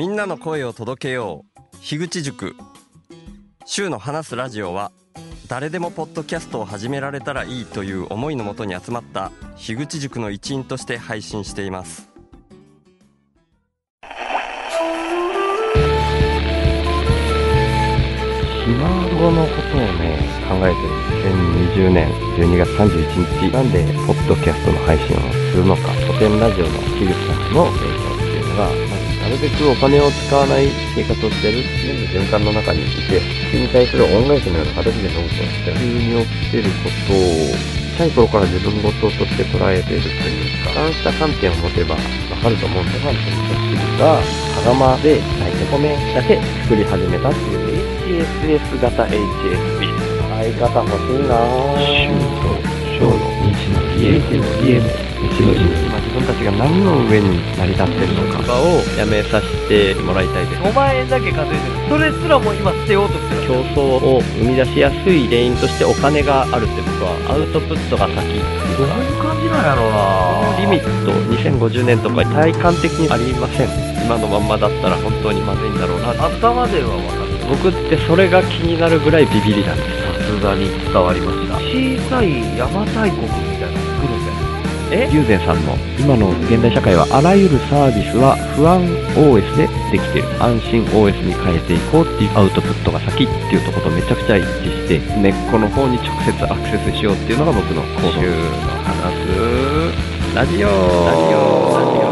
[0.00, 1.76] みんなの声を届けよう。
[1.82, 2.56] 樋口塾。
[3.66, 4.92] 週の話すラジオは
[5.46, 12.08] 誰でもポッドキャストを始められたらいいという思いのもとに集まった樋口塾の一員として配信しています。
[14.00, 14.06] ひ
[18.70, 20.16] 孫のことをね、
[20.48, 21.10] 考えてる。
[21.76, 25.20] 2020年12月31日、なんで、ポッドキャストの配信を
[25.52, 28.89] するのか、古典ラジオの樋口さんの影響っていうのが、
[29.30, 37.54] るべくお金を使わない生活をしてる全部循環の中にいて、それに対する恩返しのような形でノートをして、急に起きてることを、
[37.94, 42.00] 小さい頃から自分事として捉えているというか、そうした観点を持てばわ
[42.42, 47.90] かると思うんで、ファンという人が、羽釜で炊いて米だけ作り始めたっていう
[48.48, 49.90] HSS 型 HSP。
[50.40, 51.78] 相方欲しいなぁ。
[51.78, 52.56] シュート、
[52.88, 55.99] ショーの道のり、家の家の道のり。
[56.10, 58.40] 今自分たちが何の上に成り立ってるのか。
[58.50, 60.62] をやめさせてもらいたいです。
[60.62, 63.40] 5万円だけ稼いでるそれすらも今捨てようとしてる。
[63.46, 70.60] 競争を生み出しやすい原因としてお金があるって僕はアウトプットが先どういう感じなんやろうな。
[70.60, 73.68] リミット2050年とか体感的にありません。
[74.04, 76.10] 今のまんまだったら本当にまずいんだろうな。
[76.10, 79.88] 頭では分かる僕ってそれが気になるぐらいビビりなんです。
[80.20, 81.56] さすがに伝わりました。
[81.56, 83.49] 小さい邪馬台国
[84.90, 88.82] 友禅さんの今の現代社会はあらゆるサービスは不安
[89.14, 90.42] OS でできている。
[90.42, 98.10] 安心 OS に変えていこうっていうアウトプットが先っていうところとめちゃくちゃ一致して根っこの方に直接アクセスしようっていうのが僕の行動。
[98.18, 98.34] 週の
[98.82, 99.14] 話。
[99.14, 100.66] すラジオ。
[100.66, 101.70] ラジオ。
[101.78, 102.10] ラジオ。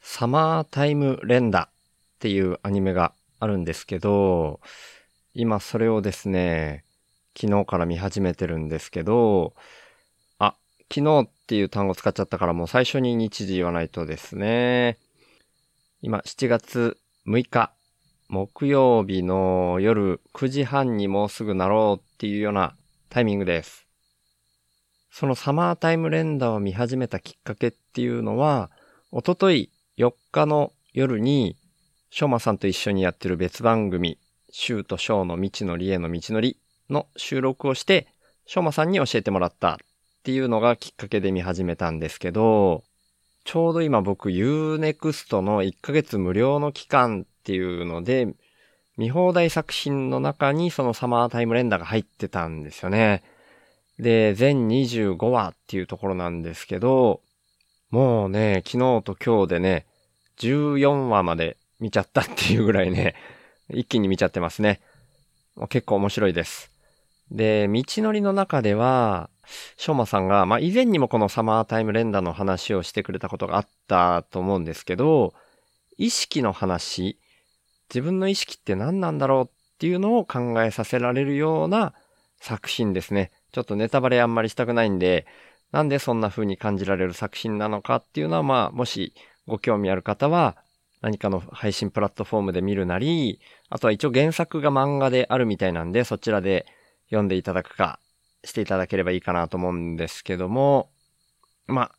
[0.00, 1.68] サマータイム連打っ
[2.20, 4.60] ていうアニメがあるんですけど、
[5.34, 6.83] 今それをですね、
[7.38, 9.54] 昨日から見始めてるんですけど、
[10.38, 10.54] あ、
[10.92, 14.98] 昨日っていう単語使っちゃったからもう最初に日時言わないとですね。
[16.00, 17.72] 今7月6日、
[18.28, 22.74] 木曜日の夜9時半にもうすぐなろうっていうような
[23.08, 23.86] タイミングです。
[25.10, 28.70] そのサマータイム連打を見始めたきっかけっていうのは、
[29.12, 31.56] おととい4日の夜に、
[32.10, 34.18] しょうまさんと一緒にやってる別番組、
[34.50, 36.58] シューとショーの未知のりへの道のり
[36.90, 38.08] の収録をして、
[38.46, 39.76] しょうまさんに教えてもらったっ
[40.22, 42.84] ていうのがきっかけで見始めたんですけど、
[43.44, 48.34] ちょうど今僕 Unext の1ヶ月無料の期間っていうので、
[48.96, 53.22] 見放題作品の中にそのサマータイム連打が入ってたんですよね。
[53.98, 57.20] で、全25話っていうところなんですけど、
[57.90, 59.86] もうね、昨日と今日でね、
[60.38, 63.14] 14話まで見ちゃったっていうぐらいね、
[63.68, 64.80] 一気に見ちゃってますね。
[65.68, 66.73] 結構面白いです。
[67.30, 69.30] で、道のりの中では、
[69.76, 75.34] しょうまさんが、まあ、以前にもこのサマータイム連打の話をしてくれたことがあったと思うんですけど、
[75.96, 77.18] 意識の話、
[77.88, 81.94] 自分の意識って何なんだろうっていうのを考えさせられるような
[82.40, 83.30] 作品ですね。
[83.52, 85.26] ちょっとネタバレあんまりしたくないんで、
[85.72, 89.14] なんでそんな風に感じられる作品なのかっていうのは、まあ、もし
[89.46, 90.56] ご興味ある方は、
[91.00, 96.64] 何かの配信プラットフォームで見るなり、あとは一応原作が漫画であるみたいなんで、そちらで
[97.14, 97.98] 読んでいただくか、
[98.44, 100.90] していただければいいかなと思うんですけども、
[101.66, 101.92] まあ、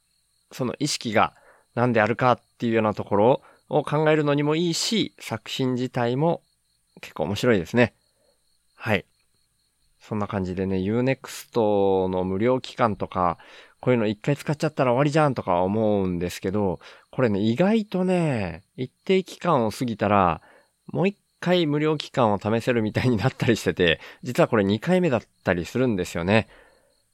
[0.52, 1.34] その意識が
[1.74, 6.42] 何であるかっていうようなところを考えるのにもいいし、作品自体も
[7.02, 7.94] 結構面白いですね。
[8.76, 9.06] はい。
[10.00, 13.40] そんな感じでね、Unext の無料期間とか、
[13.82, 16.80] こういうの一回使っちゃったら終わりじゃんとか思うんですけど、
[17.12, 20.42] これね、意外とね、一定期間を過ぎたら、
[20.88, 26.48] もう一回無料期間を試せるみたいになったりしてて、 実はこれ2回目だったりするんですよね。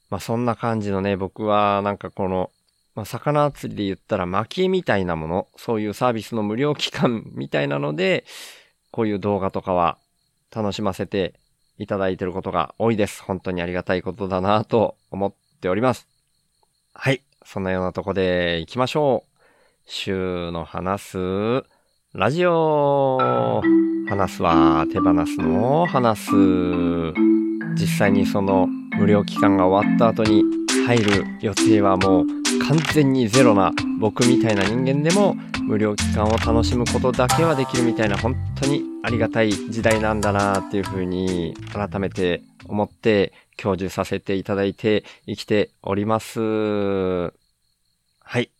[0.08, 2.50] まあそんな感じのね、僕はなんかこの、
[2.94, 8.24] まあ魚釣りで言ったら巻きみたいなもの、そういうサービスの無料期間みたいなので、
[8.90, 9.98] こういう動画とかは
[10.50, 11.34] 楽しませて
[11.78, 13.22] いただいてることが多いです。
[13.22, 16.06] 本当にありがたいことだなと思っております。
[16.94, 17.20] はい。
[17.44, 19.32] そんなようなとこで行きましょう。
[19.84, 21.64] 週の話す、
[22.14, 23.62] ラジオ
[24.06, 26.30] 話すは手放すの話す。
[27.74, 28.68] 実際にその
[28.98, 30.42] 無料期間が終わった後に
[30.86, 32.26] 入る予定はもう
[32.68, 46.40] 完全にゼロな僕みたいな人間でも無料期間を楽しむことだけはできるみたいな本当にありがたい時代なんだなっていうふうに改めて思って享受させていただいて生きております。
[46.42, 47.30] は
[48.38, 48.50] い。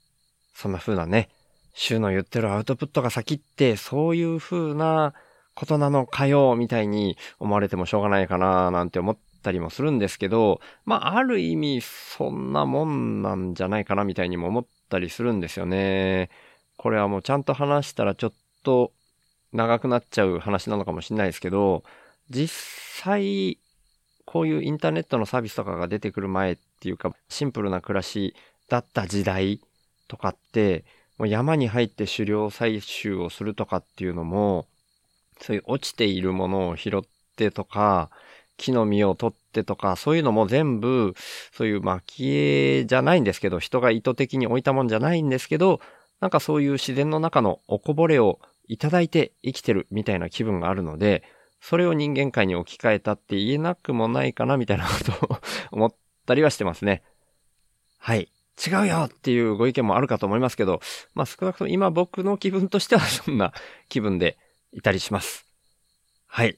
[0.55, 1.29] そんな風なね、
[1.73, 5.15] 週の言ってるアウトプットが先ってそういう風な
[5.55, 16.31] ことなのかよ、みたいに思われてもしょうがないかな、なんて思ったりもするんですけど、まあ、ある意味、そんなもんなんじゃないかなみたいにも思ったりするんですよね。
[16.77, 18.33] これはもうちゃんと話したらちょっ
[18.63, 18.93] と
[19.53, 21.85] 長くなっちゃう話なのかもしれないですけど、
[22.31, 22.51] 実
[23.05, 23.59] 際、
[24.25, 28.35] こういうインターネットのサービスとかが出てくる前っていうか、シンプルな暮らし
[28.69, 29.61] だった時代
[30.09, 30.85] とかって、
[31.23, 34.67] もう山に入って狩猟採集をするとかっていうのも、
[35.41, 37.03] そういう落ちているものを拾っ
[37.37, 38.11] てとか、
[38.57, 41.15] 木の実を取ってとか、そういうのも全部、
[41.53, 45.81] そういう蒔絵じゃないんですけど、人が意図的に置いたもんじゃないんですけど、
[46.19, 51.23] なんかそういう自然の中のおこぼれをいただいて生きてるみたいな気分があるので、
[51.61, 54.91] それを人間界に置き換えたって言えなくもないかなみたいなこ
[55.21, 55.39] とを
[55.71, 55.95] 思っ
[56.27, 57.05] たりはしてますね。
[57.99, 58.29] はい。
[58.65, 60.81] 違うよっていうご意見もあるかと思いますけど、
[61.15, 63.53] まあ少なくとも今僕の気分としてはそんな
[63.89, 64.37] 気分で
[64.73, 65.47] いたりします。
[66.27, 66.57] はい。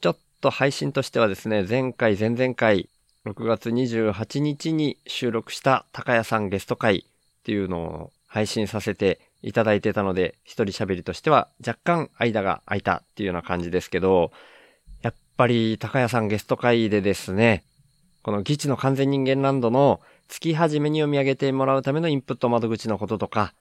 [0.00, 2.88] ちょっと配信としてはですね、前回、前々回、
[3.26, 14.30] 6月28日に収録した高谷さんゲスト会っていうのを配信させていただいてたので、一人喋りとしては若干間が空いたっていうような感じですけど、
[15.02, 17.64] やっぱり高谷さんゲスト会でですね、
[18.22, 23.54] この議地の完全人間ランドの月始めに読み上げてもらうためのインプット窓口のこととか、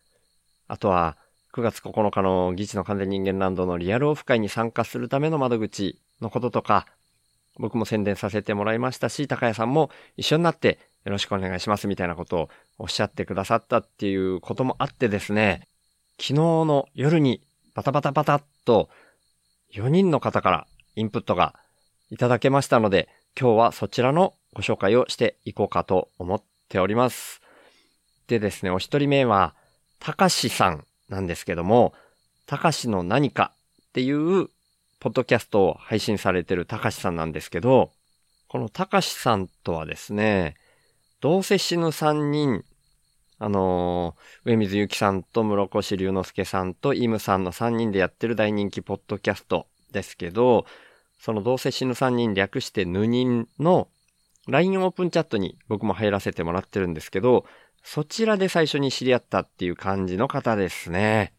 [0.67, 1.17] あとは
[1.53, 6.85] 9月9日の議地の完全人間ランドのリアルオフ会に参加するための窓口のこととか、
[7.57, 15.67] 僕も宣伝させてもらいましたし、高谷さんも一緒になってよろしくお願いしますみたいなことをおっしゃってくださったっていうこともあってですね、
[16.19, 17.41] 昨日の夜に
[17.73, 18.89] バタバタバタっと
[19.73, 21.53] 4人の方からインプットが
[22.09, 23.07] いただけましたので、
[23.39, 27.41] 今日はそちらのご紹介をしていこうかと思っております。
[28.27, 29.53] でですね、お一人目は、
[29.99, 31.93] たかしさんなんですけども、
[32.45, 33.51] たかしの何か
[33.81, 34.49] っていう
[34.99, 37.91] ポッドキャストを配信されてるたかしさんなんですけど、
[38.47, 40.55] このたかしさんとはですね、
[41.21, 42.63] どうせ死ぬ3人、
[43.37, 50.65] あのー上水ゆきさんと室越龍之介さんとイムさんの3人でやってる大人気ポッドキャストですけど、
[51.19, 53.87] そのどうせ死ぬ3人略してぬ人の
[54.47, 57.45] LINE オープンチャットに僕も入らせてもらってるんですけど、
[57.83, 61.33] そちらで最初に知り合ったっていう感じの方ですね。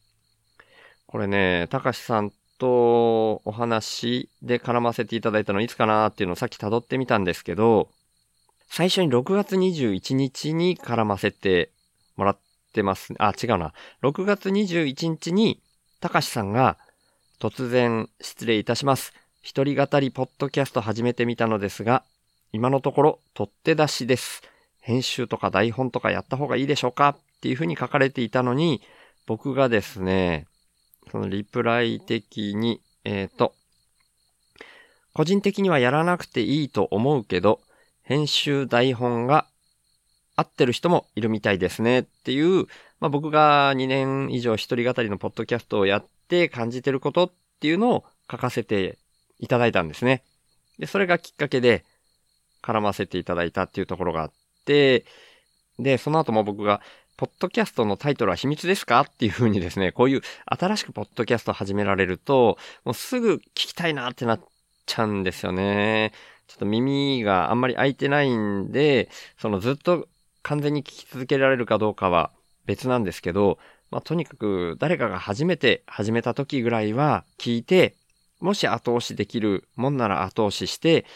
[1.07, 7.89] これね、たかしさんとお話で絡ませていただいたのいつかなっていうのをさっき辿ってみたんですけど、
[8.69, 11.71] 最初に6月21日に絡ませて
[12.17, 12.39] もらっ
[12.73, 13.15] てます。
[13.19, 13.73] あ、違うな。
[14.03, 15.61] 6月21日に、
[16.01, 16.77] たかしさんが、
[17.39, 19.13] 突然失礼いたします。
[19.43, 22.03] 一人語りポッドキャスト始めてみたのですが、
[22.57, 24.41] 今のところ取って出しです。
[24.81, 28.81] 編集とか台本とかやった方がいいでしょうかっていうふうに書かれていたのに、
[29.27, 30.47] 僕がですね、
[31.13, 33.53] そのリプライ的に、えっ、と、
[35.13, 37.61] 個人的にはやらなくていいと思うけど、
[38.05, 39.47] 編集台本が
[40.35, 42.65] 合ってる人もいるみたいですねっていう、
[43.01, 48.97] まあ、僕が2年以上一人語りのポッドキャストをやって感じてることっていうのを書かせて
[49.41, 50.23] いただいたんですね。
[50.79, 51.85] で、それがきっかけで
[52.67, 54.31] 絡ませていただいたっていうところがあっ
[54.65, 55.05] て、
[55.79, 56.81] で、その後も僕が、
[57.17, 64.41] ポッドキャストのタイトルは秘密ですかっていう風にですね、こういう新しくポッドキャスト始められると、もうすぐ聞きたいなってなっ
[64.85, 66.13] ちゃうんですよね。
[66.47, 69.09] ちょっと耳があんまり開いてないんで、
[69.39, 70.09] そのずっと
[70.43, 72.31] 完全に聞き続けられるかどうかは
[72.67, 73.59] 別なんですけど、
[73.91, 77.95] まあ、とにかく誰かが初めて始めた時ぐらいは聞いて、
[78.41, 81.07] もし後押しできるもんなら後押しして、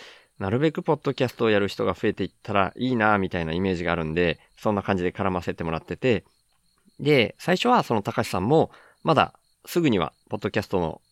[0.41, 6.25] なるべくポッドキャストをやる人が増えていったらいいな、みたいなイメージがあるんで、そんな感じで絡ませてもらってて、
[6.99, 8.71] で、最初はその高橋さんも、
[9.05, 9.35] まだ
[9.67, 11.03] すぐには、ポッドキャストの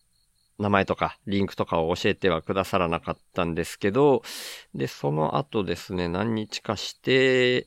[0.58, 4.22] 名前とか、リンクとかを教えてはくださらなかったんですけど、
[4.74, 7.66] で、その後ですね、何日かして、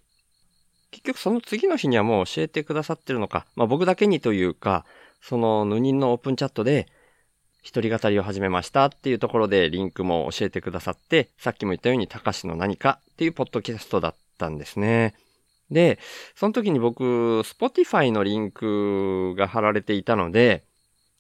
[0.90, 4.84] 結局その次の日にはもう教えてくださってるのか、まあ僕だけにというか、
[5.22, 6.88] その、ヌニンのオープンチャットで、
[7.62, 15.14] 一人語りを始めましたっていうところでリンクも教えてくださって、さっきも言ったように、たかしの何かっていうポッドキャストだったんですね。
[15.70, 16.00] で、
[16.36, 17.04] その時に僕、
[17.42, 20.64] Spotify のリンクが貼られていたので、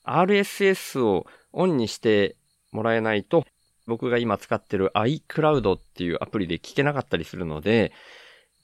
[0.04, 2.36] RSS をオンにして
[2.72, 3.46] もらえないと、
[3.88, 7.92] 僕が今使ってる iCloud っていうアプリで聞けなかったりするので、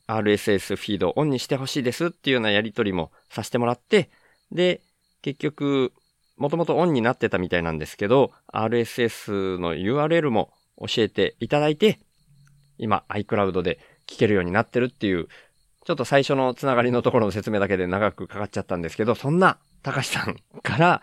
[0.07, 4.09] RSS フィードオンにしてほしいですっていうようなやり取りもさせてもらって、
[4.51, 4.81] で、
[5.21, 5.93] 結局、
[6.37, 11.99] もともとオンになってたみたいなんですけど、RSS の URL も教えていただいて、
[12.77, 15.27] 今 iCloud で聞けるようになってるっていう、
[15.85, 21.01] ちょっと最初のつながりのところの説明だけで長くかかっちゃったんですけど、そんな高橋さんから、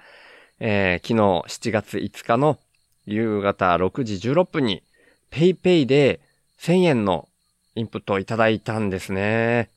[0.60, 2.58] えー昨日7月5日の
[3.06, 4.82] 夕方6時16分に
[5.30, 6.20] PayPay で
[6.60, 7.28] 1000円の
[7.74, 9.68] インプットをいただいたんですね。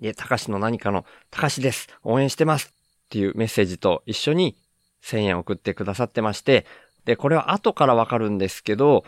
[0.00, 1.88] で、たかしの何かの、たかしです。
[2.04, 2.77] 応援してます。
[3.08, 4.54] っていうメッセージと一緒に
[5.02, 6.66] 1000円送ってくださってまして、
[7.06, 9.04] で、これは後からわかるんですけど、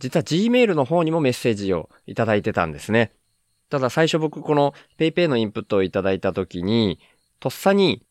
[0.00, 3.12] 実は Gmail の方にもメッセージをいただいてたんですね。
[3.70, 6.98] ただ最初僕この PayPay のインプットをいただいた時に、
[7.38, 8.02] とっさに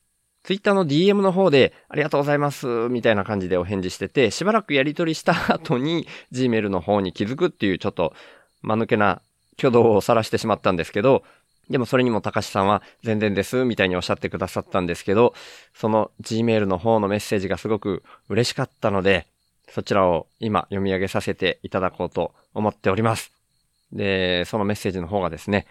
[0.43, 8.13] Twitter の DM の方でありがとうございますみたいな感じでお返事してて、しばらくやり取りした後に Gmail の方に気づくっていうちょっと
[8.62, 9.21] 間抜けな
[9.57, 11.23] 挙動を晒してしまったんですけど、
[11.70, 15.34] でもそれにも高橋さんは全然ですみたいにおっしゃってくださったんですけど、
[15.74, 19.27] その Gmail の方のメッセージがすごく嬉しかったので、
[19.70, 23.32] そちらを今読み上げさせていただこうと思っております。
[23.91, 25.65] で、そのメッセージの方がですね、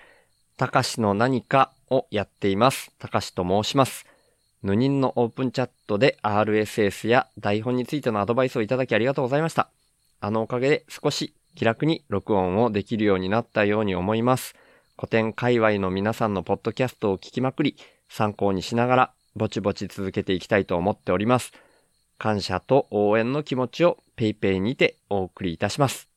[0.56, 2.92] たかしの何かをやっています。
[2.98, 4.06] たかしと申します。
[4.62, 9.68] ヌニンのオープンチャットで RSS や台本についてのアドバイスをいただきありがとうございました。
[10.20, 14.54] あのおかげで少し気楽に録音をできるようになったように思います。
[14.96, 17.76] 古典界隈の皆さんのポッドキャストを聞きまくり、
[18.08, 21.52] 参考にしながらぼちぼち続けていきたいと思っております。
[22.18, 26.08] 感謝と応援の気持ちを PayPay にてお送りいたします。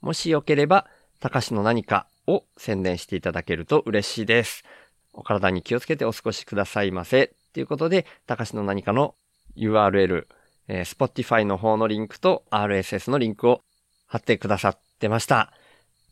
[0.00, 0.86] もしよければ、
[1.20, 4.64] たかしの何かを宣伝していただけると嬉しいです。
[5.12, 7.32] お体に気をつけてお過ごしくださいませ。
[7.54, 9.14] ということで、たかしの何かの
[9.56, 10.26] URL、
[10.68, 13.62] えー Spotify の方のリンクと RSS のリンクを
[14.08, 15.52] 貼ってくださってました。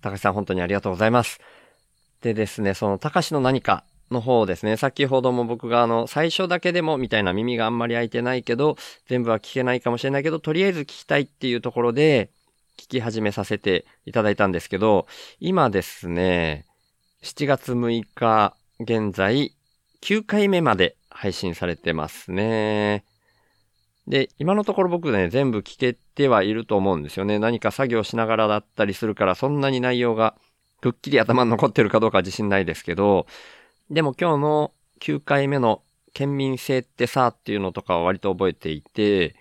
[0.01, 1.41] たかしさん本当にありがとうございます。
[2.25, 12.31] でですね、そのたかしの何かの方ですね、先ほども僕があの、最初だけでもみたいな耳があんまり開いてないけど、全部は聞けないかもしれないけど、とりあえず聞きたいっていうところで、
[12.79, 15.07] 聞き始めさせていただいたんですけど、
[15.39, 16.65] 今ですね、
[17.23, 19.53] 7月6日現在
[20.01, 23.05] 9回目まで配信されてますね。
[24.09, 27.39] で、今のところ僕ね、全部聞けてはいると思うんですよね。
[27.39, 30.35] 何か作業しながらだったりするから、そんなに内容が
[30.85, 33.27] くっきり頭に残ってるかどうか自信ないですけど、
[33.89, 35.81] でも今日の9回目の
[36.13, 39.35] 県民性ってさっていうのとかは割と覚えていて、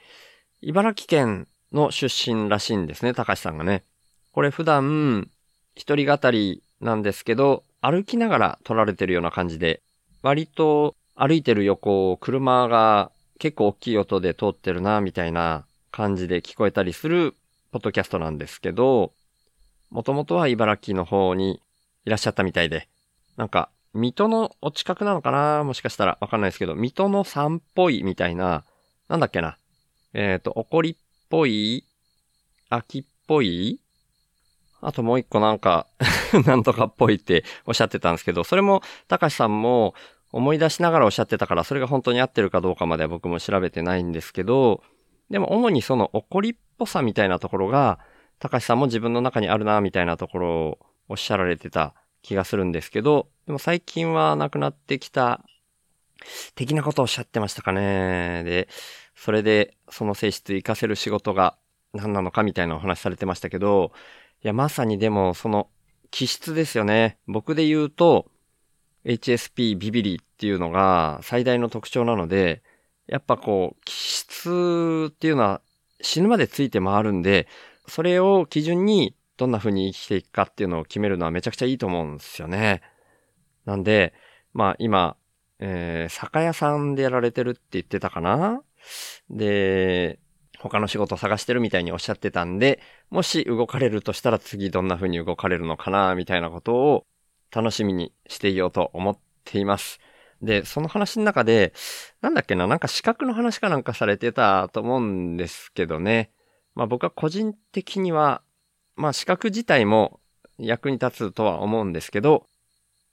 [0.62, 3.83] 茨城県の出身らしいんですね、高橋さんがね。
[4.31, 5.29] これ普段、
[5.75, 9.81] 一人語りなんですけど、歩きながら撮られてるような感じで、
[10.21, 17.35] 割と歩いてる横を車が結構大きい音で通ってるな、みたいな感じで聞こえたりする
[17.73, 19.12] ポッドキャストなんですけど、
[19.93, 21.62] もともとは茨城の方に
[22.05, 22.89] いらっしゃったみたいで、
[23.38, 25.63] なんか、水戸のお近くなのかな？
[25.63, 28.63] もしかしたらわかんないですけど、水戸の山っぽいみたいな、
[29.07, 29.55] なんだっけな？
[30.15, 30.95] えっ、と、怒りっ
[31.29, 31.85] ぽい
[32.69, 33.79] 秋っぽい
[34.81, 35.85] あともう一個なんか、
[36.43, 39.93] なんとかっぽいっておっしゃってたんですけど、それも、高橋さんも
[40.31, 44.81] 思い出しながらおっしゃってたから、それが本当に合ってるかどうかまでは僕も調べてないんですけど、
[45.29, 48.00] でも主にその怒りっぽさみたいなところが、
[48.43, 55.45] 高橋さんも自分の中にあるな、みたいなところをおっしゃられてた気がするんですけど、でも最近はなくなってきた、
[56.53, 58.43] 的なことをおっしゃってましたかね。
[58.43, 58.67] で、
[59.15, 61.55] それでその性質活かせる仕事が
[61.93, 63.93] 何なのかみたいなお話されてましたけど、
[64.43, 65.69] いや、まさにでもその
[66.12, 67.19] 気質ですよね。
[67.27, 68.29] 僕で言うと、
[69.05, 72.62] HSP ビビリっていうのが最大の特徴なので、
[73.07, 75.62] やっぱこう、気質っていうのは
[76.01, 77.47] 死ぬまでついて回るんで、
[77.88, 82.82] それを基準にどんな風に生きていくかっていうのを決めるのはめちゃくちゃいいと思うんですよね。
[83.66, 84.13] なんで、
[84.54, 85.16] まあ今、
[85.60, 88.62] えー、酒屋さんでやられてるって言ってたかな？
[89.30, 90.20] で、
[90.60, 96.16] 他の仕事探してるみたいにおっしゃってたんで、もし動かれるとしたら次どんな風に動かれるのかな？
[96.16, 97.06] みたいなことを
[97.54, 100.00] 楽しみにしていようと思っています。
[100.42, 101.74] で、その話の中で、
[102.22, 106.32] なんだっけな、なんか資格の話かなんかされてたと思うんですけどね。
[106.75, 108.42] まあ僕は個人的には、
[108.96, 110.20] まあ資格自体も
[110.58, 112.48] 役に立つとは思うんですけど、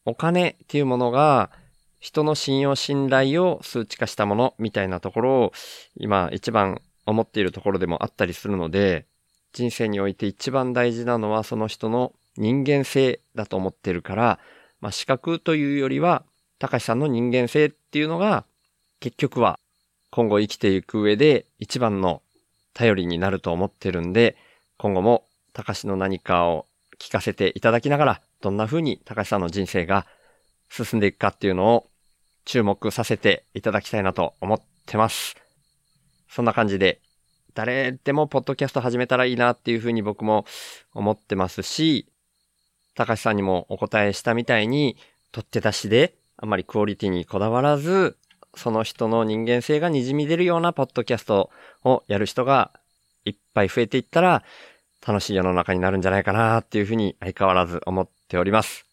[0.05, 1.51] お金っていうものが
[1.99, 5.53] 人の信用信頼を数値化したものみたいなところを
[5.97, 9.07] 今一番思っているところでもあったりするので、
[9.53, 14.39] 人生において一番大事なのはその人の人間性だと思ってるから、
[14.81, 16.25] まあ資格というよりは、
[16.59, 18.45] 高橋さんの人間性っていうのが
[19.01, 19.59] 結局は
[20.11, 22.21] 今後生きていく上で一番の
[22.75, 24.37] 頼りになると思ってるんで、
[24.79, 26.67] 今後も高橋の何かを
[26.99, 30.07] 聞かせていただきながら、どんな風に高橋さんの人生が
[30.71, 31.87] 進んでいくかっていうのを
[32.45, 35.37] 注目させていただきたいなと思ってます。
[36.29, 37.01] そんな感じで、
[37.55, 40.45] 誰でもポッドキャスト始めたらいいなっていう風に僕も
[40.95, 42.07] 思ってますし、
[42.95, 44.97] 高橋さんにもお答えしたみたいに、
[45.33, 48.17] 取って出しであんまりクオリティにこだわらず、
[48.55, 51.51] その人の人間性が滲み出るようなポッドキャスト
[51.85, 52.73] をやる人が
[53.25, 54.43] いっぱい増えていったら、
[55.07, 58.85] 楽しい世の中になるんじゃないかなっていうふうに相変わらず思っております。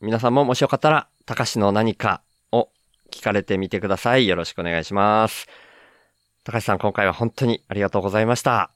[0.00, 2.68] 皆さんももしよかったら、高橋の何かを
[3.10, 4.26] 聞かれてみてください。
[4.26, 5.46] よろしくお願いします。
[6.44, 8.70] 高橋さん、今回は本当にありがとうございました。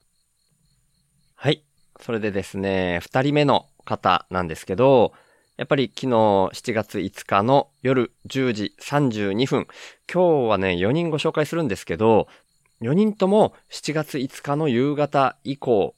[1.35, 1.63] はい。
[1.99, 5.13] それでですね、二人目の方なんですけど、
[5.57, 9.67] やっぱり昨日7月5日の夜10時32分、
[10.11, 12.27] 今日はね、4人ご紹介するんですけど、
[12.81, 15.95] 4人とも7月5日の夕方以降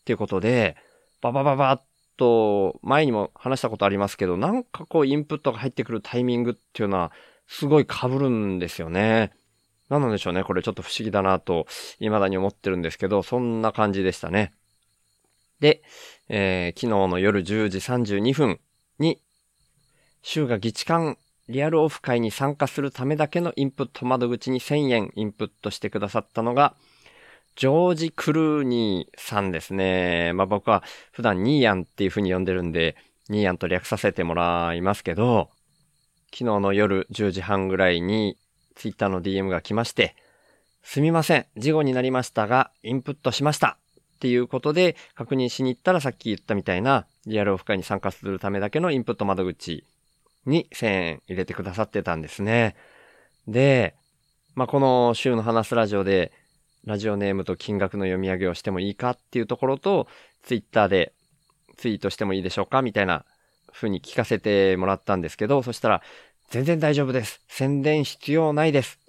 [0.00, 0.76] っていうことで、
[1.20, 1.80] ババババッ
[2.16, 7.12] と前にも話したことありますけど、なんかこうインプットが入ってくるタイミングっていうのは
[7.46, 9.32] すごい被るんですよね。
[9.88, 10.42] 何なのでしょうね。
[10.42, 11.68] これちょっと不思議だなと
[12.00, 14.52] 未だに思ってるんですけど、そんな感じでしたね。
[15.60, 15.82] で、
[16.28, 18.58] えー昨日の夜10時32分、
[20.28, 21.18] 週が議事館
[21.48, 26.74] リアルオフ会に参加するためだけのインプット窓口に1000円インプットしてくださったのが、
[27.54, 30.32] ジョージ・クルーニーさんですね。
[30.34, 32.96] まあ僕は普段ニーヤンっていう風に呼んでるんで、
[33.28, 35.48] ニーヤンと略させてもらいますけど、
[36.34, 38.36] 昨日の夜10時半ぐらいに
[38.74, 40.16] ツイッターの DM が来まして、
[40.82, 43.78] すみません、事後になりましたが、インプットしました。
[44.16, 49.84] っていうことで確認しに行ったらさっき言ったみたいなリアルオフ会に参加するためだけのインプット窓口
[50.46, 52.76] に1000円入れてくださってたんですね。
[53.46, 53.94] で、
[54.54, 56.32] まあ、この週の話すラジオで
[56.86, 60.06] ラジオネームと金額の読み上げをしてもいいかっていうところと、
[60.44, 61.12] ツイッターで
[61.76, 63.24] ツイートしてもいいでしょうかみたいな
[63.72, 66.02] 風に聞かせてもらったんですけど、そしたら、
[66.48, 67.42] 全然大丈夫です。
[67.48, 69.00] 宣伝必要ないです。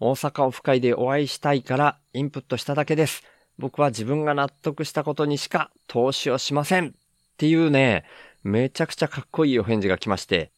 [0.00, 3.22] 大阪オフ会でお会いしたいからインプットしただけです。
[3.58, 6.88] 僕は自分が納得したことにしか投資をしません。
[6.88, 6.90] っ
[7.36, 8.04] ていうね、
[8.42, 10.50] めちゃくちゃかっこいいお返事が来まして、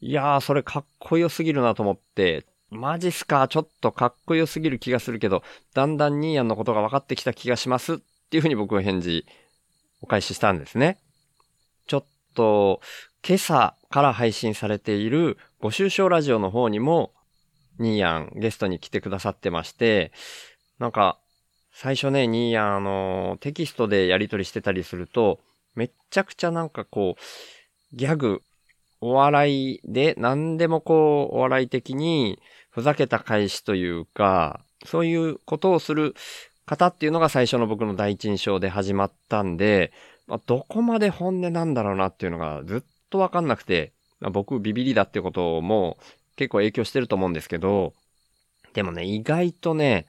[0.00, 3.48] いやー、それかっこよすぎるなと思って、マジっすか？
[3.48, 5.42] ちょっとかっこよすぎる気がするけど、
[5.74, 7.96] だんだんニーヤンのことが分かってきた気がしますっ
[8.30, 9.24] ていうふうに僕は返事、
[10.02, 10.98] お返ししたんですね。
[11.86, 12.80] ちょっと、
[13.26, 17.12] 今朝から配信されているご愁傷ラジオの方にも、
[17.78, 20.12] ニーヤンゲストに来てくださってまして、
[20.78, 21.18] なんか、
[21.72, 25.40] 最初ね、ニーヤンあの、テキストでやり取りしてたりすると、
[25.74, 28.42] めっちゃくちゃなんかこう、ギャグ、
[29.00, 32.38] お笑いで、何でもこう、お笑い的に、
[32.70, 36.14] ふざけた返しというか、そういうことをする
[36.66, 39.92] 方っていうのが最初の僕の第一印象で始まったんで、
[40.26, 45.96] まあ、どこまで本音なんだろうなっていうのがずっとわかんなくて、まあ、僕ビビリだってことも
[46.36, 47.94] 結構影響してると思うんですけど、
[48.74, 50.06] でもね、意外とね、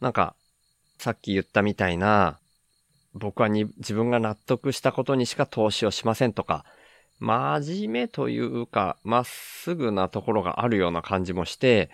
[0.00, 0.34] なんか、
[0.98, 2.38] さっき言ったみたいな、
[3.14, 6.64] 僕はに自分が納得したことにしか投資をしませんとか、
[7.20, 11.90] 真面目というか、まっすぐなところがあるような感じもして、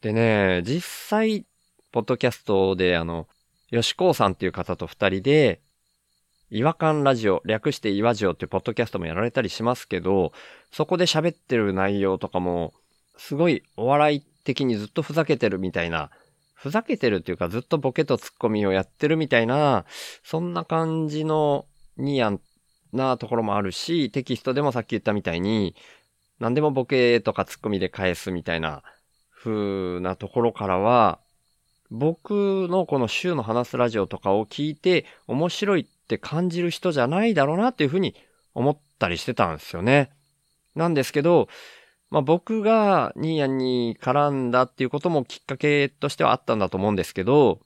[0.00, 1.46] でね、実際、
[1.90, 3.28] ポッドキャストであの、
[3.70, 5.60] 吉高さんっていう方と二人で、
[6.50, 10.32] 違和感ラジオ、略して違和ジオっていうポッドキャストもやられたりしますけど、
[10.70, 12.74] そこで喋ってる内容とかも、
[13.16, 16.10] すごいお笑い的にずっとふざけてるみたいな、
[16.54, 19.86] ふざけてるっていうかずっとボケとツッコミをやってるみたいな、
[20.22, 21.64] そんな感じの
[21.96, 22.40] ニヤン
[22.92, 25.74] なところもあるし、テキストでもさっき言ったみたいに、
[26.38, 28.82] 何でもボケとかツッコミで返すみたいな
[29.30, 31.18] 風なところからは、
[31.90, 38.14] 僕のこの週の話すラジオとかを聞いて面白いって感じる人じゃないだろうなっていうふうに
[38.54, 40.10] 思ったりしてたんですよね。
[40.74, 41.48] なんですけど、
[42.10, 47.60] まあ僕がニーヤンに絡んだっていうこともきっかけとしてはあったんだと思うんですけど、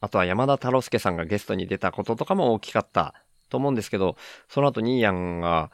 [0.00, 3.14] あとは山田太郎介さんがゲストに出たこととかも大きかった
[3.56, 4.16] と思うんですけど、
[4.48, 5.70] その後ニーヤンが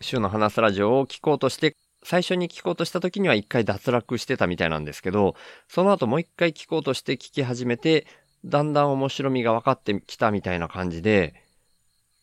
[0.00, 5.34] 週の話すラジオを聞こうとして、最初に聞こうとした時には一回脱落してたみたいなんですけど、
[5.68, 8.06] その後もう一回聞こうとして聞き始めて、
[8.44, 11.34] だんだん面白みが分かってきたみたいな感じで、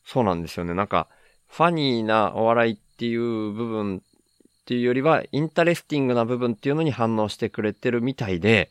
[0.06, 0.76] そうなんですよね。
[0.76, 1.08] なんか、
[1.48, 4.02] funny なお笑いっていう部分っ
[4.66, 8.70] ていうよりは、 interesting な部分っていうのに反応してくれてるみたいで、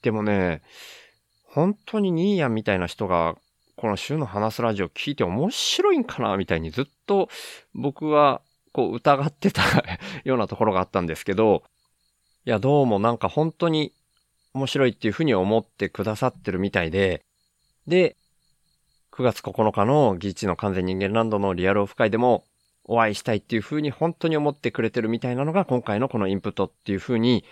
[0.00, 0.62] でもね、
[1.48, 3.36] 本当にニーヤンみたいな人が、
[3.78, 7.28] この週の話すラジオ聞いて面白いんかなみたいにずっと
[7.74, 9.62] 僕はこう疑ってた
[10.24, 11.62] ようなところがあったんですけど、
[12.44, 13.92] いや、どうもなんか本当に
[14.52, 17.22] 面白いっていうふうに思ってくださってるみたいで、
[17.86, 18.16] で、
[19.12, 22.44] 9月9日のギチの完全人間ランドのリアルオフ会でも
[22.82, 27.44] お会いしたいっていうふうに本当に思ってくれてるみたいなのが今回のこのインプットっていうふうに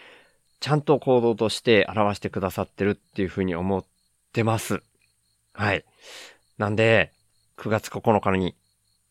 [0.59, 3.85] ちゃんと行動として表してくださってるっていうふうに思っ
[4.33, 4.83] てます。
[5.57, 5.85] はい。
[6.59, 7.13] なんで、
[7.57, 8.55] 9月9日に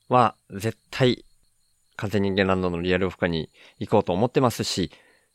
[0.10, 1.26] は絶対
[1.96, 4.92] 風人間ランドのリアルオフ会に行こうと思ってますし、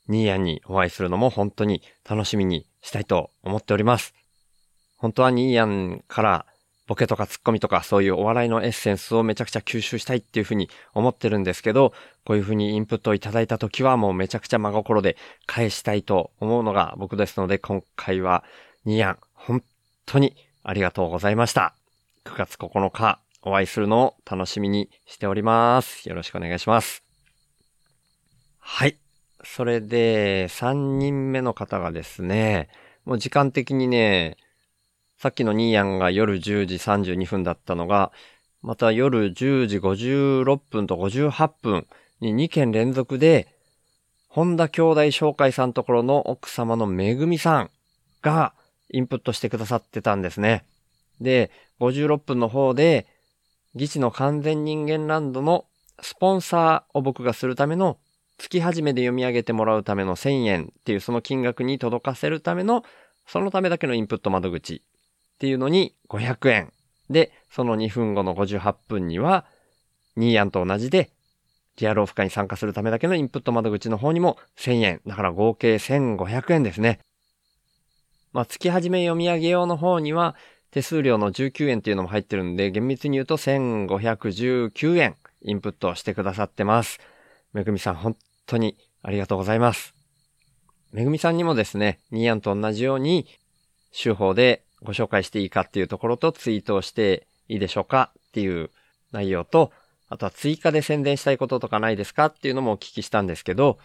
[0.07, 4.13] ニーヤンにお会いするのも本当に楽しみにしたいと思っております。
[4.97, 6.45] 本当はニーヤンから
[6.87, 11.91] ボケとかツッコミとかそういうお笑いのエッセンスをめちゃくちゃ吸収したいっていうふうに思ってるんですけど、
[12.23, 18.45] こういうふうにインプットをいただいたときはもうめちゃくちゃ真心で返したいと思うのが僕ですので、今回は
[18.85, 19.61] ニーヤン、本
[20.05, 21.73] 当にありがとうございました。
[22.25, 26.07] 9月9日お会いするのを楽しみにしております。
[26.07, 27.03] よろしくお願いします。
[28.59, 28.97] はい。
[29.43, 32.69] それで、3人目の方がですね、
[33.05, 34.37] もう時間的にね、
[35.17, 38.11] さっきのニーヤンが夜10時32分だったのが、
[38.61, 41.87] また夜10時56分と58分
[42.19, 43.47] に2件連続で、
[44.27, 47.71] 本田兄弟紹介さんところの奥様のめぐみさん
[48.21, 48.53] が
[48.91, 50.63] インプットしてくださってたんですね。
[51.19, 53.07] で、56分の方で、
[53.75, 55.65] 議事の完全人間ランドの
[56.01, 57.97] スポンサーを僕がするための
[58.37, 62.83] 月始めで読み上げてもらうための1000円っていうその金額に届かせるための
[63.27, 66.73] そのためだけのインプット窓口っていうのに500円。
[67.09, 69.45] で、その2分後の58分には、
[70.15, 71.11] ニーヤンと同じで、
[71.77, 75.01] リアルオフ会に参加するためだけのインプット窓口の方にも1000円。
[75.05, 76.99] だから合計1500円ですね。
[78.33, 80.35] まあ、月始め読み上げ用の方には、
[80.71, 86.99] 手数料の19円っていうのも入ってるんで、厳密に言うと1519円インプットしてくださってます。
[87.51, 88.15] めぐみさん本
[88.45, 89.93] 当にありがとうございます。
[90.93, 93.27] めぐみさんにもですね、ニーヤンと同じように、
[93.91, 98.69] 週報でご紹介していいかっていうところとツイートをしていいでしょうかっていう
[99.11, 99.73] 内容と、
[100.07, 103.77] あとは追加で宣伝したいこととかないですかっていうのもお聞きしたんですけど、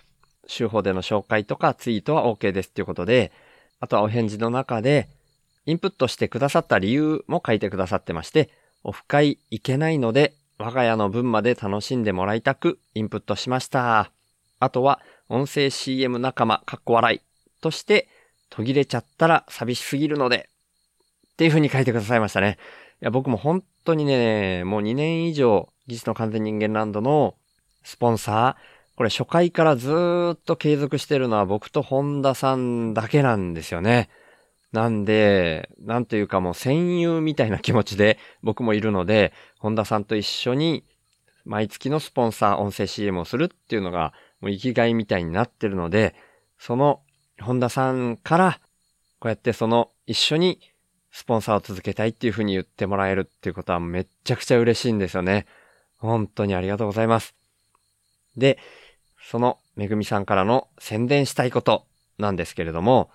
[0.47, 3.33] 週報での紹介とかツイートは OK ですっていうことで、
[3.81, 5.09] あとはお返事の中で、
[5.67, 8.51] インプットしてくださった理由も書いてくださってまして、
[8.85, 14.11] オフ会行けないので、我が家の分まで楽しんでもらいたくインプットしました。
[14.59, 17.21] あとは、音声 CM 仲間、かっこ笑い
[17.61, 18.09] として、
[18.49, 20.49] 途切れちゃったら寂しすぎるので、
[21.33, 22.59] っていう風に書いてくださいましたね。
[23.03, 27.35] いや、僕も本当にね、もう2年以上、技術の完全人間ランドの
[27.83, 29.91] スポンサー、これ初回からず
[30.35, 34.09] っと継続してるのは僕と本田さんだけなんですよね。
[34.73, 40.83] なんで、なんというかもう戦友みたいな気持ちで僕もいるので、本田さんと一緒に
[41.45, 46.15] 毎月のスポンサー音声 CM をするっていうのがもう生きがいみたいになってるので、
[46.59, 47.01] その
[47.41, 48.61] 本田さんから
[49.19, 50.59] こうやってその一緒に
[51.11, 55.47] スポンサーを続けたいっていうふうに言ってもらえるっていうことはめっちゃくちゃ嬉しいんですよね。
[55.99, 57.35] 本当にありがとうございます。
[58.37, 58.59] で、
[59.29, 61.85] そのめぐみさんからの宣伝したいこと
[62.17, 63.11] なんですけれども、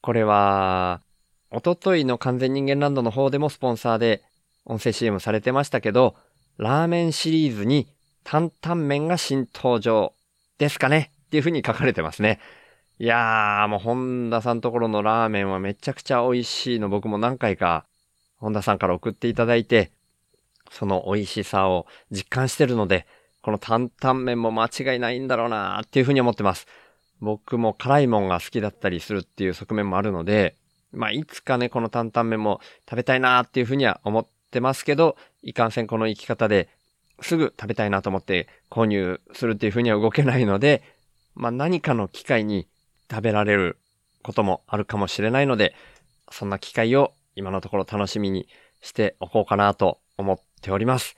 [0.00, 1.02] これは、
[1.50, 4.22] おとといの完全人間ランドの方でもスポンサーで
[4.64, 6.14] 音声 CM されてましたけど、
[6.56, 7.88] ラーメンシリーズに
[8.24, 10.14] 担々麺が新登場
[10.56, 12.40] ですかねっていう風に書かれてますね。
[12.98, 17.84] いやー、もう本田さんところのラーメンはめちゃくちゃ美味しいの僕も何回か
[18.38, 19.92] 本田さんから送っていただいて、
[20.70, 23.06] その美味しさを実感してるので、
[23.42, 26.66] この担々麺も間違いないんだろうなっていう風に思ってます。
[27.20, 30.56] 僕も辛いもんが好きだったりするっていう側面もあるので、
[30.92, 36.68] まあ、いつかね、この担々麺も食べたいなっていうふうには思ってますけど、いかんせんこの生き方で
[37.20, 40.82] すぐ食べたいなと思って購入するっていうふうには動けないので、
[41.34, 42.66] まあ、何かの機会に
[43.10, 43.78] 食べられる
[44.22, 45.74] こともあるかもしれないので、
[46.30, 48.48] そんな機会を今のところ楽しみに
[48.80, 51.16] しておこうかなと思っております。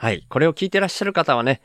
[0.00, 0.24] はい。
[0.30, 1.60] これを聞いてらっしゃる方はね、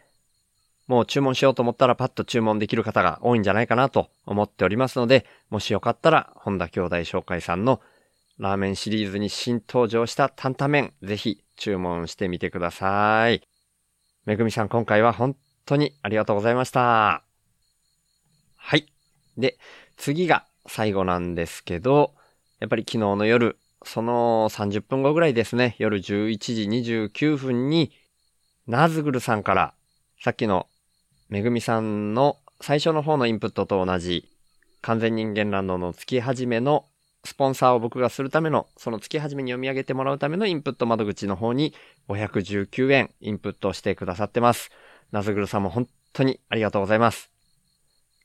[0.88, 7.80] もう注文しようと思ったらパッと注文できる方が多いんじゃないかなと思っておりますので、もしよかったら、本田兄弟紹介さんの
[8.38, 13.42] ラーメンシリーズに新登場した担々麺、ぜひ注文してみてください。
[14.26, 17.24] めぐみさん今回は本当にありがとうございました。
[18.58, 18.86] はい。
[19.38, 19.58] で、
[19.96, 22.14] 次が最後なんですけど、
[22.60, 26.64] やっぱり昨日の夜、その30分後ぐらいですね、夜11時
[27.08, 27.94] 29分に、
[28.68, 29.74] ナズグルさんから、
[30.24, 30.66] さっきの
[31.30, 34.28] めぐみさんの最初の方のインプットと同じ、
[34.82, 36.84] 完全人間ランドの月始めの
[37.24, 41.76] スポンサーを僕がするための、その月始めに読み上げてもらうためのインプット窓口の方に
[42.10, 44.72] 519円インプットしてくださってます。
[45.12, 47.30] ナズグルさんも本当にありがとうございます。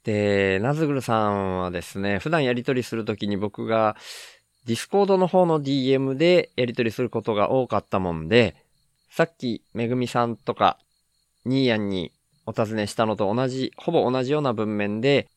[0.05, 3.95] で、ナズグルさんはですね、普段やり取りするときに僕が
[4.65, 8.57] ディスコードの方の DM でやり取りすることが多かったもんで、
[9.11, 10.79] さっきめぐみさんとか
[11.45, 12.13] ニーヤンに
[12.47, 15.29] お尋ねしたのと同じ、ほぼ同じような文面で、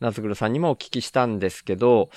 [0.00, 2.10] ナズグルさんにもお聞きしたんですけど、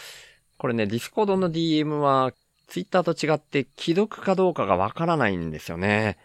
[0.58, 2.34] これね、ディスコードの DM は、
[2.68, 6.18] ツイッターと違って既読かどうかがわからないんですよね。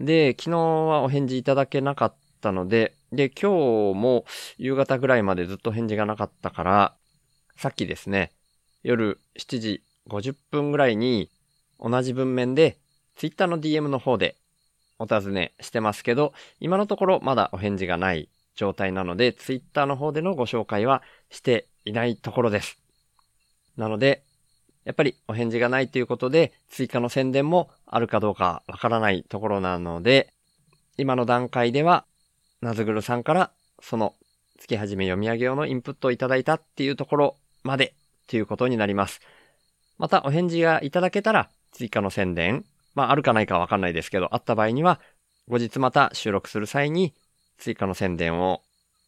[0.00, 4.24] で、昨日はお返事いただけなかったので、で、今日も
[4.58, 6.94] 夕方ぐらいまでずっと返事がなかったから、
[7.56, 8.32] さっきですね、
[8.82, 11.30] 夜7時50分ぐらいに、
[11.78, 12.78] 同じ文面で
[13.16, 14.36] Twitter の DM の方で
[14.98, 22.78] お尋ねしてますけど、今のところまだお返事がない状態なので、Twitter の方でのご紹介はしていないところです。
[23.76, 24.22] なので、
[24.84, 30.32] やっぱりお返事がないということで、追加の宣伝もあるかどうかわからないところなので、
[30.96, 32.04] 今の段階では、
[32.62, 33.50] なずぐるさんから
[33.82, 34.14] その
[34.58, 37.94] 月始め読み上げ用のインプットをいただいたっていうところまで
[38.26, 39.20] ということになります。
[39.98, 42.64] またお返事がいただけたら追加の宣伝、
[42.96, 45.00] まああるかないかわかんないですけど、あった場合には
[45.48, 47.14] 後日また収録する際に
[47.58, 48.62] 追加の宣伝を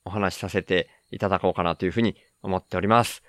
[0.05, 3.25] お話しさせていただこうかなというふうに思っております。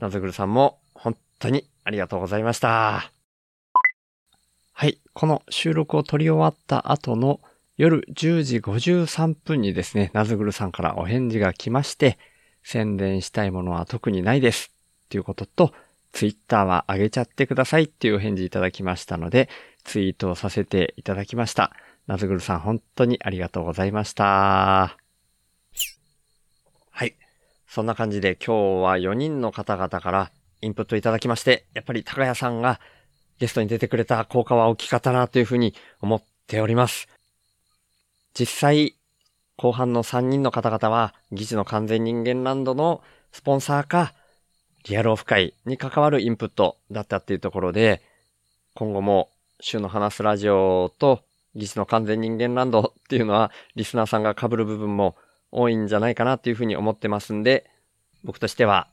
[0.00, 3.10] なずぐるさんも本当にありがとうございました。
[4.72, 4.98] はい。
[5.12, 7.40] この収録を撮り終わった後の
[7.76, 12.18] 夜10時53分にですね、なずぐるさんからお返事が来まして、
[12.64, 14.72] 宣伝したいものは特にないです。
[15.06, 15.72] っていうことと、
[16.12, 19.48] ツイッターは上げちゃってくださいっていうお返事いただきましたので、
[19.84, 21.72] ツイートをさせていただきました。
[22.06, 24.96] なずぐるさん本当にありがとうございました。
[26.90, 27.14] はい。
[27.68, 32.80] そんな感じで今日は4人の方々からインプットいただきまして、やっぱり高谷さんが
[33.38, 37.08] ゲストに出てくれた効果は大きかったなというふうに思っております。
[38.32, 38.94] 実際、
[39.56, 44.12] 後半の3人の方々は、議事の完全人間ランドのスポンサーか、
[44.88, 48.02] リアルオフ会に関わるインプットだったっていうところで、
[48.74, 49.30] 今後も
[49.64, 51.22] 週の話すラジオと
[51.54, 55.16] 議事の完全人間ランドっていうのは、リスナーさんが被る部分も
[55.50, 57.70] 多いんじゃないかなっていうふうに思ってますんで、
[58.24, 58.88] 僕としては、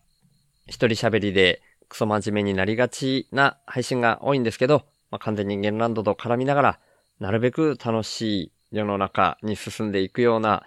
[0.67, 6.79] 一人喋りでクソ真面目になりがちな配信が多いんですけど、まあ、完全人間ランドと絡みながら、
[7.19, 10.63] なるべく楽しい世の中に進んでいくような、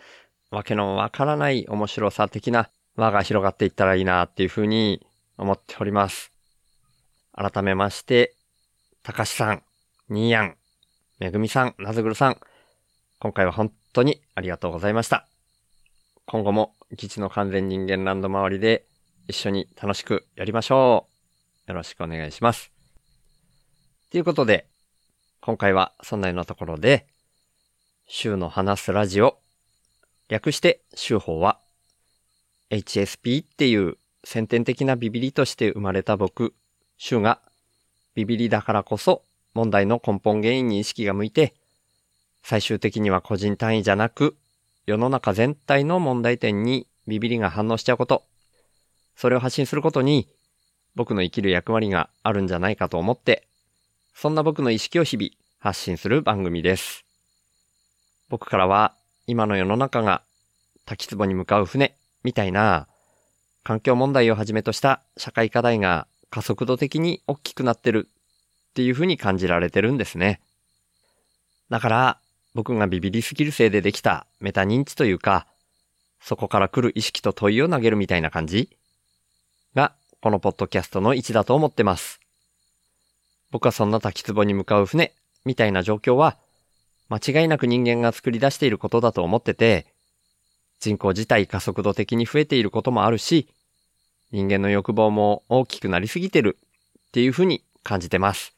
[0.51, 5.05] わけのわからない面白さ的な輪が広がっていったらいいなっていうふうに
[5.37, 6.31] 思っております。
[7.33, 8.35] 改めまして、
[9.03, 9.63] たかしさん、
[10.11, 10.57] にーやん、
[11.19, 12.37] めぐみさん、なずぐるさん、
[13.21, 15.27] 今回は本当にありがとうございました。
[16.27, 18.85] 今後も、基地の完全人間ランド周りで
[19.29, 21.07] 一緒に楽しくやりましょ
[21.67, 21.71] う。
[21.71, 22.71] よろしくお願いします。
[24.11, 24.67] ということで、
[25.41, 27.07] 今回はそんなようなところで、
[28.07, 29.39] 週の話すラジオ、
[30.29, 31.59] 略して週報は、
[32.69, 36.53] HSP っていう先天的なビビリとして生まれた僕、
[36.99, 37.41] 週が、
[38.15, 39.23] ビビリだからこそ
[39.55, 41.55] 問題の根本原因に意識が向いて、
[42.43, 44.37] 最終的には個人単位じゃなく、
[44.87, 48.25] 世の中全体の問題点にビビリが反応しちゃうこと、
[49.17, 50.29] それを発信することに、
[50.95, 53.47] 僕の生きる役割があるんじゃないかと思って、
[54.15, 57.05] そんな僕の意識を日々発信する番組です。
[58.29, 58.95] 僕からは、
[59.27, 60.23] 今の世の中が
[60.85, 62.89] 滝壺に向かう船みたいな、
[63.63, 68.09] 環境問題をはじめとした社会課題が加速度的に大きくなってる
[68.75, 70.41] っていう風に感じられてるんですね。
[71.71, 72.19] だから、
[72.55, 75.47] 僕がビビりすぎるせいでできたメタ認知というか、
[76.21, 78.69] そこから来る意識と問いを投げるみたいな感じ
[79.77, 82.19] が、このポッドキャストの位置だと思ってます。
[83.53, 85.13] 僕はそんな滝壺に向かう船
[85.45, 86.37] みたいな状況は、
[87.09, 89.87] 間違いなく人間が作り出していることだと思ってて、
[90.81, 93.47] 人口自体加速度的に増えていることもあるし、
[94.33, 96.59] 人間の欲望も大きくなりすぎてる
[97.09, 98.53] っていうふうに感じてます。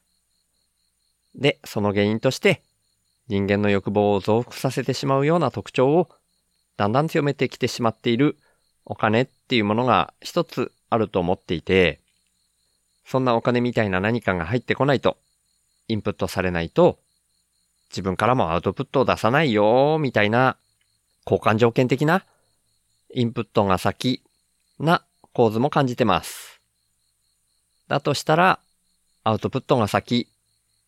[1.37, 2.61] で、その原因として、
[3.27, 6.09] 人間の欲望を増幅させてしまうような特徴を
[6.77, 8.37] だんだん強めてきてしまっている
[8.85, 11.99] お金っていうものが一つあると思っていて、
[13.05, 15.17] そんなお金みたいな何かが入ってこないと、
[15.87, 16.99] インプットされないと、
[17.89, 20.57] 自分からもアウトプットを出さないよ、みたいな、
[21.25, 22.25] 交換条件的な、
[23.13, 24.21] インプットが先
[24.79, 26.61] な構図も感じてます。
[27.87, 28.59] だとしたら、
[29.23, 30.27] アウトプットが先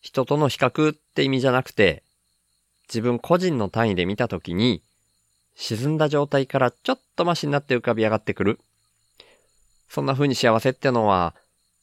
[0.00, 2.02] 人との比較って意味じゃなくて、
[2.88, 4.82] 自分個人の単位で見たときに、
[5.56, 8.60] 沈んだ状態からちょっとマシになって浮かび上がってくる。
[9.88, 11.34] そんな風に幸せってのは、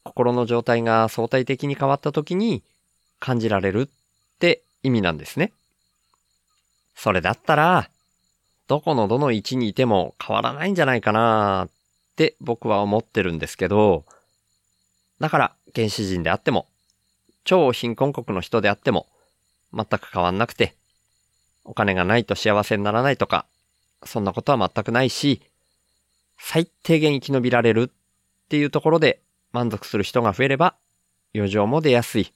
[0.04, 2.64] 心の状態が相対的に変わったときに
[3.20, 3.88] 感じられるっ
[4.40, 5.52] て意味なんですね。
[6.96, 7.90] それだったら、
[8.68, 11.70] どこのどの位置にいても変わらないんじゃないかなっ
[12.16, 14.06] て僕は思ってるんですけど、
[15.20, 16.68] だから原始人であっても
[17.44, 19.08] 超貧困国の人であっても
[19.74, 20.76] 全く変わんなくて、
[21.64, 23.46] お金がないと幸せにならないとか、
[24.06, 25.42] そんなことは全くないし、
[26.38, 30.76] 最低限生き延びられるっていうところで満足する人が増えれば、
[31.34, 32.32] 余剰も出やすい。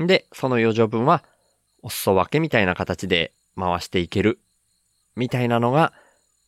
[0.00, 1.24] んで、その余剰分は、
[1.82, 4.38] お裾分けみたいな形で回していける。
[5.16, 5.92] みたいなのが、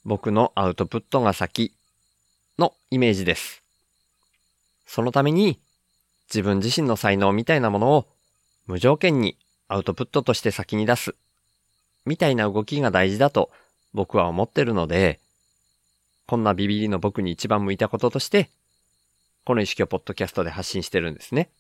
[0.05, 1.73] 僕のアウトプットが先
[2.59, 3.63] のイメージです。
[4.87, 5.59] そのために、
[6.33, 8.07] 自分自身の才能みたいなものを
[8.67, 9.37] 無条件に
[9.69, 11.15] アウトプットとして先に出す。
[12.07, 13.51] みたいな動きが大事だと
[13.93, 15.21] 僕は思ってるので、
[16.27, 18.49] こんなビビリの僕に一番向いたこととして、
[19.45, 21.51] この意識をポッドキャストで発信してるんですね。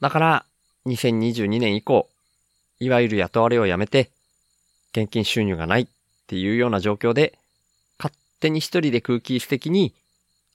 [0.00, 0.44] だから、
[0.86, 2.08] 2022年以降、
[2.78, 4.10] いわゆる雇われをやめて、
[4.92, 5.86] 現金収入がないっ
[6.26, 7.38] ていうような状況で、
[7.98, 9.94] 勝手に一人で空気質的に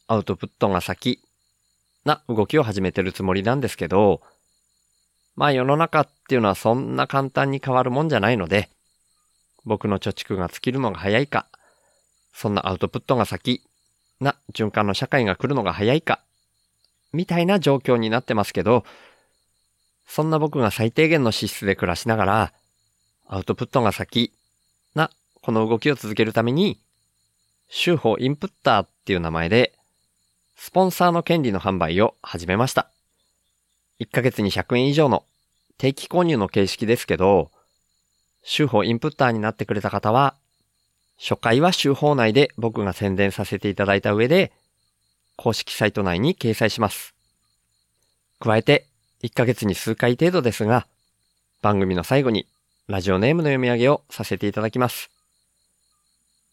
[0.08, 1.20] アウトプットが先
[2.08, 4.22] な動きを始めてるつもりなんですけど、
[5.36, 8.70] まあ世の中っていうのはそんな簡単に変わるもんじゃないので、
[9.66, 11.46] 僕の貯蓄が尽きるのが早いか、
[12.34, 13.62] そんなアウトプットが先
[14.20, 16.22] な循環の社会が来るのが早いか、
[17.12, 18.86] みたいな状況になってますけど、
[20.08, 22.54] そんな僕が最低限の資質で暮らしながら、
[23.28, 24.32] アウトプットが先
[24.96, 26.80] なこの動きを続けるために、
[27.68, 29.77] 週報インプッターっていう名前で、
[30.58, 32.90] スポンサーの権利の販売を始めました。
[34.00, 35.24] 1ヶ月に100円以上の
[35.78, 37.52] 定期購入の形式ですけど、
[38.44, 40.34] 週報インプッターになってくれた方は、
[41.20, 44.52] 初回は週報内で僕が宣伝させていただいた上で、
[45.36, 47.14] 公式サイト内に掲載します。
[48.40, 48.88] 加えて、
[49.24, 50.88] 1ヶ月に数回程度ですが、
[51.62, 52.48] 番組の最後に
[52.88, 55.12] ラジオネームの読み上げをさせていただきます。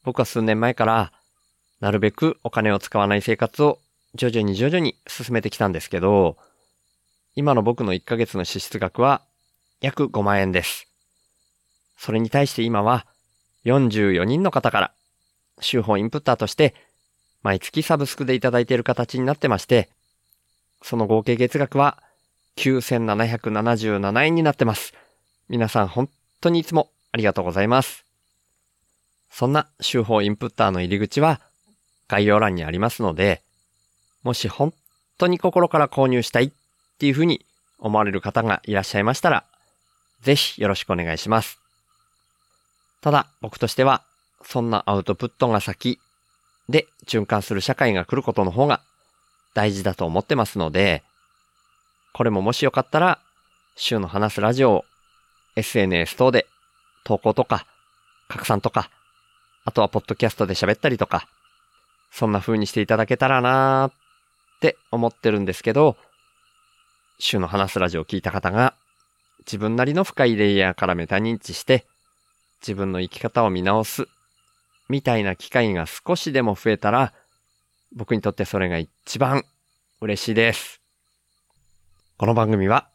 [0.03, 1.13] 僕は数年前から、
[1.81, 3.79] なるべくお金を使わない生活を
[4.15, 6.37] 徐々に徐々に進めてきたんですけど、
[7.35, 9.23] 今の僕の1ヶ月の支出額は
[9.81, 10.87] 約5万円です。
[11.99, 13.07] それに対して今は
[13.65, 14.93] 44人の方から
[15.61, 16.75] 週報インプッターとして
[17.43, 19.89] 毎月サブスクでいただいている形になってまして、
[20.83, 22.03] その合計月額は
[22.57, 24.95] 9777円になってます。
[25.49, 26.09] 皆さん本
[26.41, 28.05] 当にいつもありがとうございます。
[29.31, 31.41] そんな週報インプッターの入り口は
[32.09, 33.44] 概要欄にありますので、
[34.25, 34.73] もし本
[35.19, 36.51] 当に心から購入したいっ
[36.99, 37.45] ていうふうに
[37.79, 39.45] 思われる方がいらっしゃいましたら、
[40.23, 41.59] ぜひよろしくお願いします。
[43.03, 44.03] ただ僕としては、
[44.43, 45.99] そんなアウトプットが先
[46.69, 48.81] で循環する社会が来ることの方が
[49.53, 51.03] 大事だと思ってますので、
[52.15, 53.19] これももしよかったら、
[53.77, 54.85] 週の話すラジオを
[55.57, 56.47] SNS 等で
[57.05, 57.67] 投稿とか
[58.29, 58.89] 拡散とか、
[59.67, 61.29] あとはポッドキャストで喋ったりとか、
[62.11, 64.04] そんな風にしていただけたらなー
[64.57, 65.97] って思ってるんですけど、
[67.19, 68.75] 週の話すラジオを聞いた方が、
[69.47, 71.87] 自分なりの深いレイヤーからメタ認知して、
[72.61, 74.07] 自分の生き方を見直す、
[74.89, 77.13] みたいな機会が少しでも増えたら、
[77.95, 79.45] 僕にとってそれが一番
[80.01, 80.81] 嬉しいです。
[82.17, 82.89] この番組は、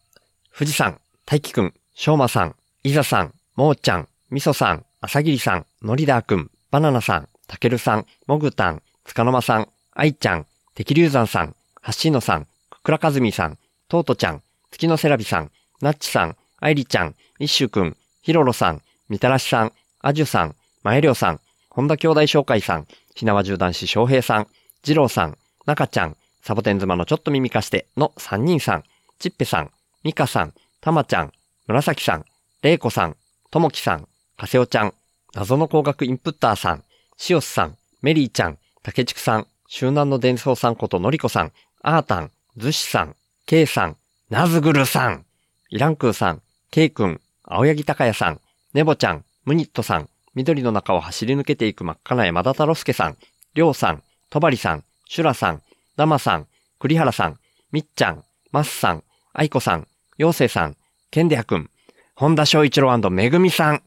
[0.55, 10.45] 富士山、大輝くん、しょうまさん、いざさん、もーちゃん、みそさん、あさぎりさん、のりだーくん、バナナさん、たけるさん、もぐたん、つかの間さん、あいちゃん、
[10.79, 13.57] てきりゅうざんさん、はっしのさん、くくらかずみさん、
[13.89, 24.47] とうとちゃん、月のせらびさん、なっちさん、あいりちゃん、いっしゅうくん、ひろろさん、みたらしさん、あじゅさん、まえりょうさん、本田兄弟紹介さん、ひなわじゅう男子翔平さん、
[24.81, 28.85] じろうさん、なかちゃん、サボテン妻のちょっと耳かしての3人さん、
[29.19, 29.71] ちっぺさん、
[30.05, 31.33] みかさん、たまちゃん、
[31.67, 32.25] 紫さん、
[32.61, 33.17] れいこさん、
[33.51, 34.93] ともきさん、かせおちゃん、
[35.33, 36.85] 謎の工学インプッターさん、
[37.17, 41.51] しおすさん、メリーちゃん、たけちくさん、周南の伝送さんことのりこさん、
[41.83, 43.97] あーたん、ずしさん、けいさん、
[44.31, 45.25] なずぐるさん、
[45.69, 48.41] イランクーさん、けいくん、青柳高也さん、
[48.73, 53.17] ねぼちゃん、ムニットさん、緑の中を走り抜けていく真っ赤な山田太郎介さん、
[53.53, 54.01] りょうさん、
[54.31, 55.61] とばりさん、シュラさん、
[55.95, 56.47] ダマさん、
[56.79, 57.37] 栗原さん、
[57.71, 59.03] みっちゃん、マスさん、
[59.33, 60.77] あいこさん、ようせいさん、
[61.11, 61.69] ケンデアくん、
[62.15, 63.83] 本田翔一郎めぐみさん、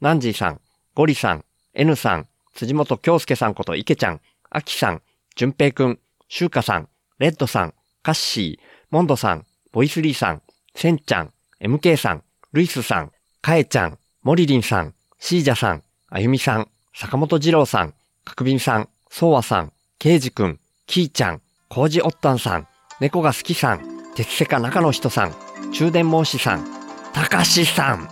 [0.00, 0.60] ナンジーさん、
[0.94, 4.20] ゴリさん、N さん、辻本京介さんこと池ちゃん、
[4.50, 5.02] あきさん、
[5.36, 10.42] じゅんぺいくん、しゅうかさん、レッドさん、カッシー、モンドさん、ボイスリーさん、
[10.74, 12.22] センちゃん、MK さん、
[12.54, 13.12] ルイスさん、
[13.42, 17.92] カエちゃん、モリリンさん、シージャさん、あゆみさん、坂本二郎さん、
[18.24, 22.66] 角瓶さん、ソワさん、ケイジくん、キーちゃん、コージオッタンさん、
[23.00, 25.34] 猫が好きさん、鉄セカ中の人さん、
[25.70, 26.64] 中電申しさん、
[27.12, 28.08] たかしさん、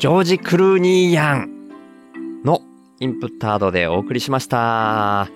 [0.00, 2.60] ジョージ・クルーニーヤンの
[2.98, 5.35] インプッタードでお送りしました。